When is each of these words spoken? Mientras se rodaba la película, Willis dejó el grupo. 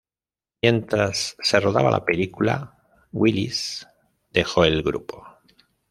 Mientras 0.63 1.35
se 1.43 1.59
rodaba 1.59 1.91
la 1.91 2.03
película, 2.03 2.79
Willis 3.11 3.87
dejó 4.31 4.65
el 4.65 4.81
grupo. 4.81 5.23